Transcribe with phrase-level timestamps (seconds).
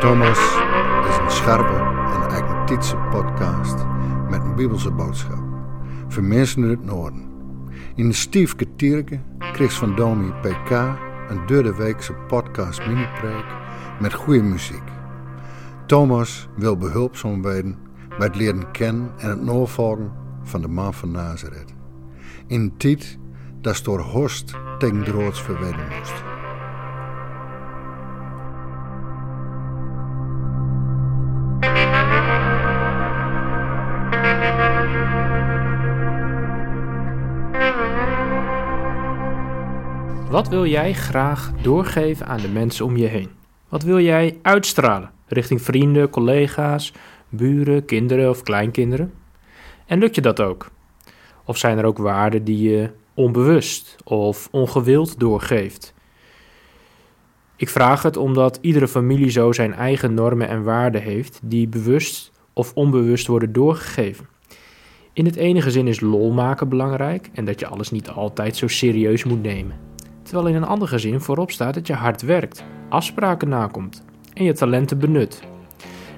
[0.00, 0.38] Thomas
[1.08, 1.74] is een scherpe
[2.14, 3.84] en agnostieke podcast
[4.30, 5.42] met een bibelse boodschap.
[6.08, 7.30] Voor mensen uit het noorden.
[7.94, 9.20] In de Stiefke Tierke
[9.52, 10.70] kreeg van Domi PK
[11.28, 13.46] een derde weekse podcast mini-preek
[14.00, 14.82] met goede muziek.
[15.86, 17.78] Thomas wil behulpzaam worden
[18.08, 20.12] bij het leren kennen en het navolgen
[20.42, 21.74] van de man van Nazareth.
[22.46, 23.18] In een tijd
[23.68, 26.22] dat door Horst tegen droods moest.
[40.30, 43.30] Wat wil jij graag doorgeven aan de mensen om je heen?
[43.68, 46.92] Wat wil jij uitstralen richting vrienden, collega's,
[47.28, 49.12] buren, kinderen of kleinkinderen?
[49.86, 50.70] En lukt je dat ook?
[51.44, 55.94] Of zijn er ook waarden die je onbewust of ongewild doorgeeft?
[57.56, 62.32] Ik vraag het omdat iedere familie zo zijn eigen normen en waarden heeft die bewust
[62.52, 64.28] of onbewust worden doorgegeven.
[65.12, 68.68] In het ene gezin is lol maken belangrijk en dat je alles niet altijd zo
[68.68, 69.88] serieus moet nemen
[70.28, 74.52] terwijl in een ander gezin voorop staat dat je hard werkt, afspraken nakomt en je
[74.52, 75.42] talenten benut.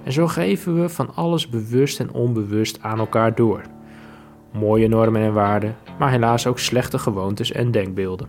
[0.04, 3.62] En zo geven we van alles bewust en onbewust aan elkaar door.
[4.52, 8.28] Mooie normen en waarden, maar helaas ook slechte gewoontes en denkbeelden.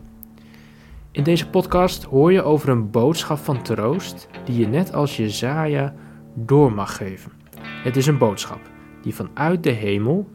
[1.11, 5.93] In deze podcast hoor je over een boodschap van troost die je net als Jezaja
[6.33, 7.31] door mag geven.
[7.83, 8.59] Het is een boodschap
[9.01, 10.29] die vanuit de hemel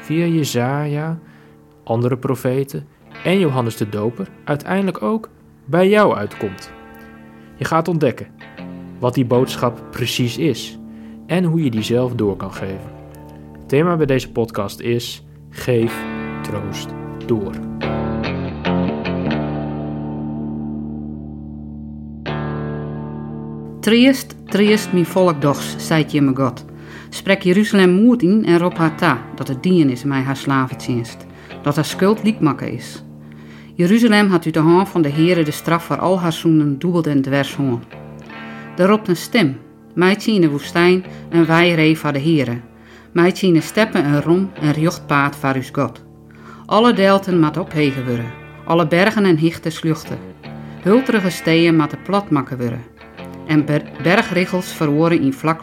[0.00, 1.18] via Jezaja,
[1.84, 2.86] andere profeten
[3.24, 5.28] en Johannes de Doper uiteindelijk ook
[5.64, 6.72] bij jou uitkomt.
[7.56, 8.26] Je gaat ontdekken
[8.98, 10.78] wat die boodschap precies is
[11.26, 12.90] en hoe je die zelf door kan geven.
[13.52, 16.11] Het thema bij deze podcast is: geef
[16.52, 16.88] troost
[17.26, 17.54] door.
[23.80, 26.64] Triest, triest, mi volk dochs, je me God.
[27.08, 31.26] Sprek Jeruzalem moed in en roep haar ta, dat het dien is mij haar slaventjenst,
[31.62, 33.02] dat haar schuld liekmakken is.
[33.74, 37.06] Jeruzalem had u de hand van de Heere de straf voor al haar zoenen dubbeld
[37.06, 37.82] en dwers hoorn.
[38.76, 39.58] Er een stem,
[39.94, 42.60] meidje in de woestijn en wij ree van de Heere.
[43.12, 46.01] Meidje in de steppen en rom en rjocht paard voor uw God.
[46.72, 48.32] Alle delten mat ophegen worden,
[48.64, 50.18] alle bergen en hichten sluchten.
[50.82, 52.82] Hulterige steden mat plat makken worden,
[53.46, 53.64] en
[54.02, 55.62] bergriggels verworen in vlak.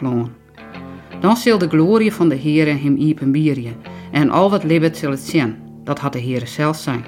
[1.20, 3.72] Dan zal de glorie van de Heere hem iepen bierje,
[4.12, 7.04] en al wat libbet zal het zien, dat had de Heere zelf zijn.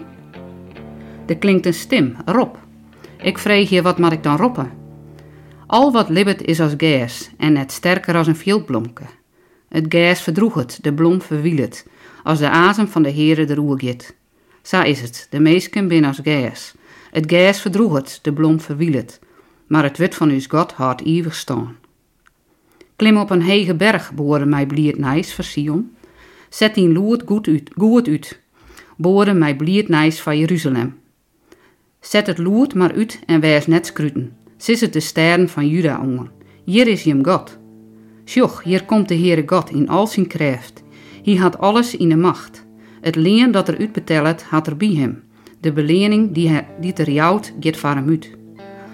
[1.26, 2.54] Er klinkt een stem, Rob.
[3.22, 4.70] Ik vreeg je, wat mag ik dan roppen?
[5.66, 9.04] Al wat libbet is als gas en net sterker als een veldblomke.
[9.69, 11.86] Het gas verdroeg het, de blom verwiel het,
[12.22, 14.16] als de azem van de Heere de roer git.
[14.62, 16.75] Zo is het, de meesken bin als gas.
[17.10, 19.21] Het verdroeg het, de blom verwiel het,
[19.66, 21.77] maar het wit van uw God houdt eeuwig staan.
[22.97, 25.94] Klim op een hege berg, boren mij bliert nijs voor Sion.
[26.49, 28.41] Zet die loert goed uit, goed.
[28.97, 30.99] Boren mij bliert nijs van Jeruzalem.
[32.00, 34.37] Zet het loert maar uit en wijs net scruten.
[34.56, 36.31] Sis het de sterren van Juda ongen.
[36.65, 37.59] Hier is hem God.
[38.25, 40.82] Sjoch, hier komt de Heere God in al zijn kracht.
[41.22, 42.66] Hij had alles in de macht.
[43.00, 45.22] Het leen dat er uitbetelt, had er bij hem.
[45.60, 48.31] De belening die, hij, die er jouwt, gaat uit.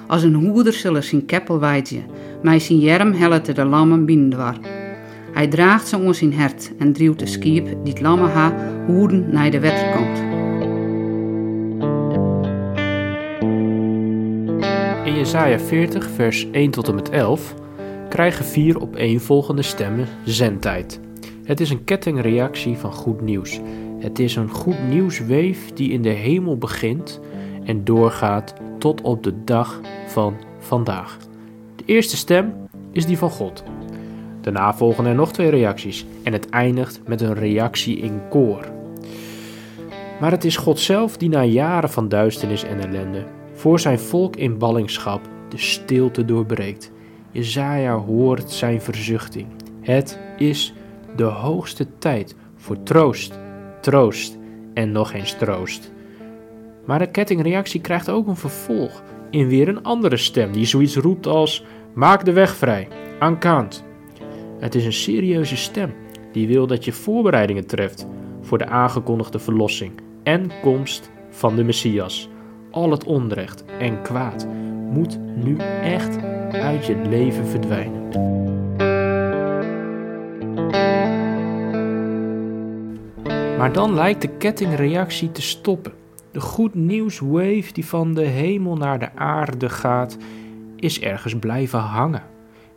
[0.07, 2.01] Als een hoeder zullen zijn keppel wijtje,
[2.43, 4.57] mij zijn jerm hellet de lammen binnendwar.
[5.33, 8.55] Hij draagt ze ons in hert en drieuwt de skiep die het lammen ha
[8.87, 10.19] hoeden naar de wetter komt.
[15.05, 17.55] In Jesaja 40, vers 1 tot en met 11
[18.09, 21.01] krijgen vier opeenvolgende stemmen zendtijd.
[21.49, 23.61] Het is een kettingreactie van goed nieuws.
[23.99, 27.21] Het is een goed nieuwsweef die in de hemel begint
[27.65, 31.19] en doorgaat tot op de dag van vandaag.
[31.77, 32.53] De eerste stem
[32.93, 33.63] is die van God.
[34.41, 38.67] Daarna volgen er nog twee reacties en het eindigt met een reactie in koor.
[40.21, 44.37] Maar het is God zelf die na jaren van duisternis en ellende voor zijn volk
[44.37, 46.93] in ballingschap de stilte doorbreekt.
[47.31, 49.47] Jezaja hoort zijn verzuchting.
[49.81, 50.73] Het is
[51.19, 53.39] de hoogste tijd voor troost,
[53.81, 54.39] troost
[54.75, 55.93] en nog eens troost.
[56.85, 61.27] Maar de kettingreactie krijgt ook een vervolg in weer een andere stem die zoiets roept
[61.27, 62.89] als maak de weg vrij,
[63.19, 63.85] aan kant.
[64.59, 65.95] Het is een serieuze stem
[66.33, 68.07] die wil dat je voorbereidingen treft
[68.41, 69.93] voor de aangekondigde verlossing
[70.23, 72.29] en komst van de Messias
[72.71, 74.47] al het onrecht en kwaad
[74.91, 76.19] moet nu echt
[76.53, 78.29] uit je leven verdwijnen.
[83.59, 85.93] Maar dan lijkt de kettingreactie te stoppen.
[86.33, 90.17] De goed nieuws wave die van de hemel naar de aarde gaat,
[90.77, 92.23] is ergens blijven hangen.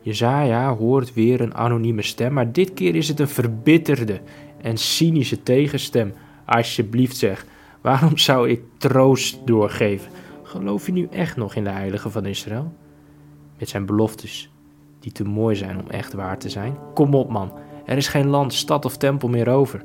[0.00, 4.20] Jezaja hoort weer een anonieme stem, maar dit keer is het een verbitterde
[4.60, 6.12] en cynische tegenstem.
[6.44, 7.46] Alsjeblieft zeg,
[7.80, 10.10] waarom zou ik troost doorgeven?
[10.42, 12.72] Geloof je nu echt nog in de heilige van Israël?
[13.58, 14.50] Met zijn beloftes,
[15.00, 16.76] die te mooi zijn om echt waar te zijn?
[16.94, 17.52] Kom op man,
[17.86, 19.84] er is geen land, stad of tempel meer over.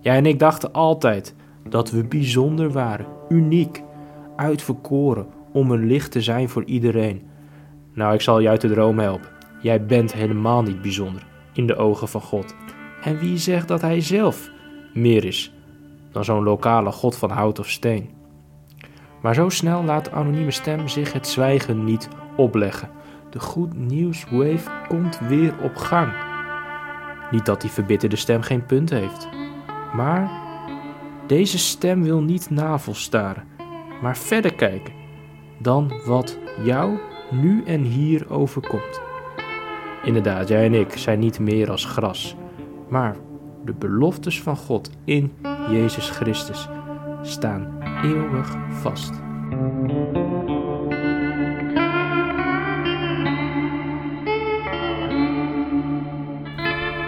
[0.00, 1.34] Jij en ik dachten altijd
[1.68, 3.82] dat we bijzonder waren, uniek,
[4.36, 7.22] uitverkoren om een licht te zijn voor iedereen.
[7.94, 9.28] Nou, ik zal je uit de droom helpen.
[9.62, 12.54] Jij bent helemaal niet bijzonder in de ogen van God.
[13.02, 14.50] En wie zegt dat hij zelf
[14.94, 15.52] meer is
[16.12, 18.10] dan zo'n lokale god van hout of steen?
[19.22, 22.90] Maar zo snel laat de anonieme stem zich het zwijgen niet opleggen.
[23.30, 26.12] De goed nieuws wave komt weer op gang.
[27.30, 29.28] Niet dat die verbitterde stem geen punt heeft,
[29.94, 30.30] maar
[31.26, 33.44] deze stem wil niet navelstaren,
[34.02, 34.92] maar verder kijken
[35.58, 36.98] dan wat jou
[37.30, 39.00] nu en hier overkomt.
[40.04, 42.36] Inderdaad, jij en ik zijn niet meer als gras,
[42.88, 43.16] maar
[43.64, 45.32] de beloftes van God in
[45.70, 46.68] Jezus Christus
[47.22, 49.12] staan eeuwig vast.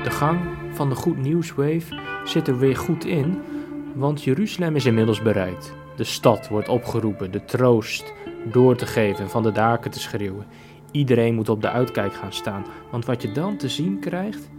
[0.03, 3.39] De gang van de Goed Nieuws Wave zit er weer goed in,
[3.95, 5.75] want Jeruzalem is inmiddels bereikt.
[5.97, 8.13] De stad wordt opgeroepen de troost
[8.53, 10.47] door te geven en van de daken te schreeuwen.
[10.91, 14.51] Iedereen moet op de uitkijk gaan staan, want wat je dan te zien krijgt,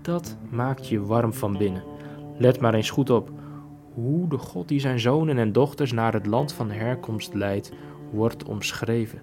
[0.00, 1.82] dat maakt je warm van binnen.
[2.38, 3.30] Let maar eens goed op
[3.94, 7.72] hoe de God die zijn zonen en dochters naar het land van herkomst leidt,
[8.10, 9.22] wordt omschreven.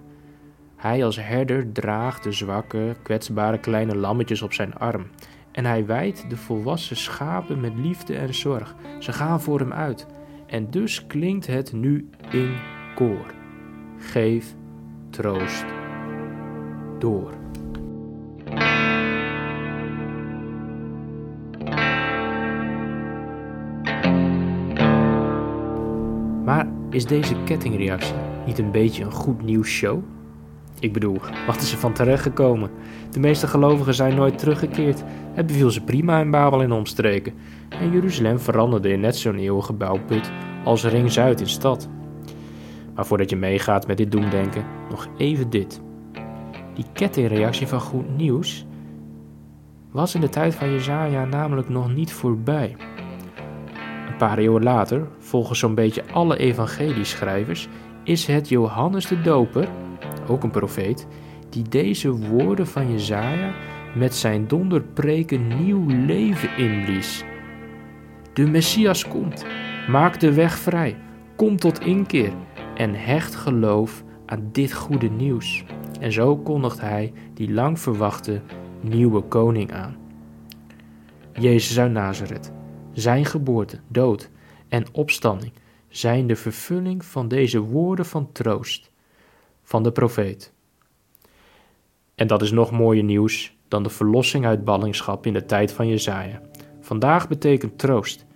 [0.76, 5.06] Hij als herder draagt de zwakke, kwetsbare kleine lammetjes op zijn arm.
[5.52, 8.74] En hij wijdt de volwassen schapen met liefde en zorg.
[8.98, 10.06] Ze gaan voor hem uit.
[10.46, 12.56] En dus klinkt het nu in
[12.94, 13.34] koor.
[13.98, 14.54] Geef
[15.10, 15.64] troost
[16.98, 17.32] door.
[26.44, 28.14] Maar is deze kettingreactie
[28.46, 30.02] niet een beetje een goed nieuws show?
[30.80, 32.70] Ik bedoel, wat is er van terechtgekomen?
[33.10, 35.02] De meeste gelovigen zijn nooit teruggekeerd.
[35.32, 37.32] Het beviel ze prima in Babel en omstreken.
[37.68, 40.30] En Jeruzalem veranderde in net zo'n eeuwige bouwput
[40.64, 41.88] als Ring Zuid in stad.
[42.94, 45.80] Maar voordat je meegaat met dit doemdenken, nog even dit.
[46.74, 48.66] Die kettingreactie van goed nieuws
[49.90, 52.76] was in de tijd van Jezaja namelijk nog niet voorbij.
[54.08, 57.68] Een paar eeuwen later, volgens zo'n beetje alle evangelieschrijvers,
[58.04, 59.68] is het Johannes de Doper,
[60.30, 61.06] ook een profeet,
[61.48, 63.54] die deze woorden van Jezaja
[63.94, 67.24] met zijn donderpreken nieuw leven inblies.
[68.32, 69.44] De Messias komt,
[69.88, 70.96] maak de weg vrij,
[71.36, 72.32] kom tot inkeer
[72.74, 75.64] en hecht geloof aan dit goede nieuws.
[76.00, 78.40] En zo kondigt hij die lang verwachte
[78.80, 79.96] nieuwe koning aan.
[81.32, 82.52] Jezus uit Nazareth,
[82.92, 84.30] zijn geboorte, dood
[84.68, 85.52] en opstanding
[85.88, 88.89] zijn de vervulling van deze woorden van troost
[89.70, 90.52] van de profeet.
[92.14, 95.88] En dat is nog mooier nieuws dan de verlossing uit ballingschap in de tijd van
[95.88, 96.40] Jezaja.
[96.80, 98.26] Vandaag betekent troost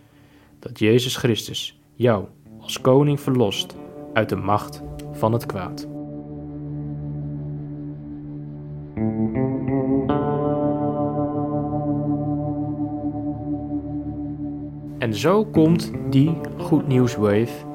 [0.59, 2.25] dat Jezus Christus jou
[2.61, 3.77] als koning verlost
[4.13, 4.83] uit de macht
[5.13, 5.89] van het kwaad.
[14.99, 17.74] En zo komt die goed nieuws wave,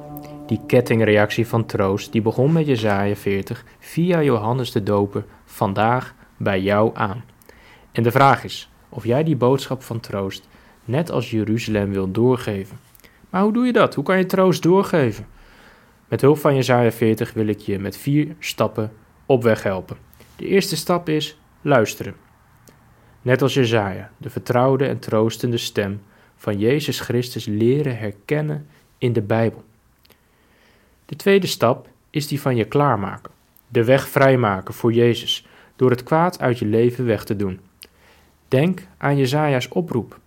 [0.50, 6.62] die kettingreactie van troost, die begon met Jezaja 40 via Johannes de Doper, vandaag bij
[6.62, 7.24] jou aan.
[7.92, 10.48] En de vraag is of jij die boodschap van troost
[10.86, 12.80] net als Jeruzalem wil doorgeven.
[13.30, 13.96] Maar hoe doe je dat?
[13.96, 15.28] Hoe kan je troost doorgeven?
[16.08, 18.92] Met hulp van Jezaja 40 wil ik je met vier stappen
[19.26, 19.98] op weg helpen.
[20.36, 22.16] De eerste stap is luisteren.
[23.22, 26.02] Net als Jezaja, de vertrouwde en troostende stem
[26.36, 29.64] van Jezus Christus leren herkennen in de Bijbel.
[31.10, 33.32] De tweede stap is die van je klaarmaken.
[33.68, 37.60] De weg vrijmaken voor Jezus door het kwaad uit je leven weg te doen.
[38.48, 40.20] Denk aan Jezaja's oproep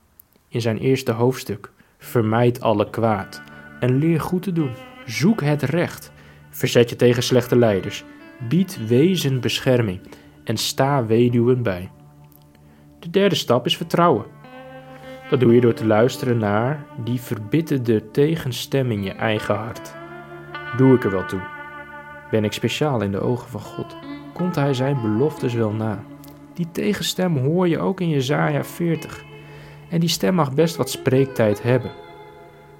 [0.48, 1.70] in zijn eerste hoofdstuk.
[1.98, 3.42] Vermijd alle kwaad
[3.80, 4.70] en leer goed te doen.
[5.06, 6.12] Zoek het recht.
[6.50, 8.04] Verzet je tegen slechte leiders.
[8.48, 10.00] Bied wezen bescherming
[10.44, 11.90] en sta weduwen bij.
[12.98, 14.24] De derde stap is vertrouwen.
[15.30, 20.00] Dat doe je door te luisteren naar die verbitterde tegenstem in je eigen hart.
[20.76, 21.40] Doe ik er wel toe?
[22.30, 23.96] Ben ik speciaal in de ogen van God?
[24.32, 26.04] Komt Hij zijn beloftes wel na?
[26.54, 29.24] Die tegenstem hoor je ook in Jezaja 40.
[29.88, 31.90] En die stem mag best wat spreektijd hebben.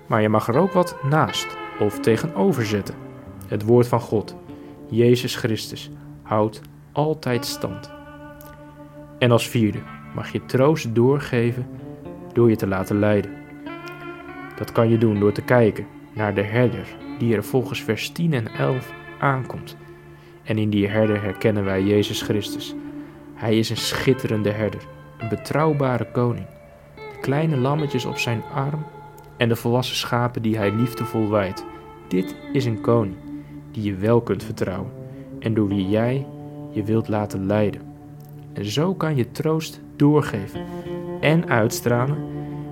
[0.06, 2.94] Maar je mag er ook wat naast of tegenover zetten.
[3.46, 4.36] Het woord van God,
[4.88, 5.90] Jezus Christus,
[6.22, 6.60] houdt
[6.92, 7.92] altijd stand.
[9.18, 9.78] En als vierde
[10.14, 11.66] mag je troost doorgeven
[12.32, 13.30] door je te laten leiden.
[14.56, 18.32] Dat kan je doen door te kijken naar de herder die er volgens vers 10
[18.32, 19.76] en 11 aankomt.
[20.42, 22.74] En in die herder herkennen wij Jezus Christus.
[23.34, 24.80] Hij is een schitterende herder,
[25.18, 26.46] een betrouwbare koning.
[26.94, 28.86] De kleine lammetjes op zijn arm
[29.36, 31.64] en de volwassen schapen die hij liefdevol wijdt.
[32.08, 33.16] Dit is een koning
[33.70, 34.92] die je wel kunt vertrouwen
[35.38, 36.26] en door wie jij
[36.70, 37.80] je wilt laten leiden.
[38.52, 40.60] En zo kan je troost doorgeven
[41.20, 42.18] en uitstralen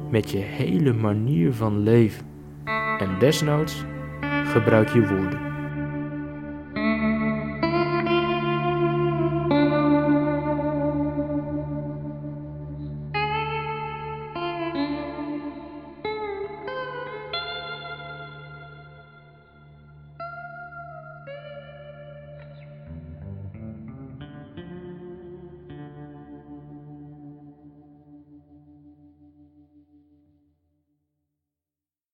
[0.09, 2.27] met je hele manier van leven.
[2.99, 3.85] En desnoods
[4.51, 5.50] gebruik je woorden.